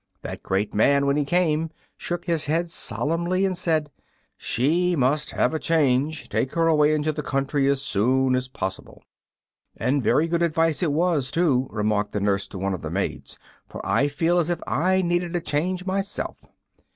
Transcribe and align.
That 0.23 0.41
great 0.41 0.73
man, 0.73 1.05
when 1.05 1.15
he 1.15 1.23
came, 1.23 1.69
shook 1.95 2.25
his 2.25 2.45
head 2.45 2.71
solemnly 2.71 3.45
and 3.45 3.55
said, 3.55 3.91
"She 4.35 4.95
must 4.95 5.29
have 5.29 5.53
a 5.53 5.59
change. 5.59 6.27
Take 6.27 6.55
her 6.55 6.65
away 6.65 6.95
into 6.95 7.11
the 7.11 7.21
country 7.21 7.67
as 7.69 7.83
soon 7.83 8.35
as 8.35 8.47
possible." 8.47 9.03
"And 9.77 10.01
very 10.01 10.27
good 10.27 10.41
advice 10.41 10.81
it 10.81 10.91
was, 10.91 11.29
too," 11.29 11.67
remarked 11.69 12.13
the 12.13 12.19
Nurse 12.19 12.47
to 12.47 12.57
one 12.57 12.73
of 12.73 12.81
the 12.81 12.89
maids; 12.89 13.37
"for 13.69 13.79
I 13.85 14.07
feel 14.07 14.39
as 14.39 14.49
if 14.49 14.59
I 14.65 15.03
needed 15.03 15.35
a 15.35 15.39
change 15.39 15.85
myself." 15.85 16.41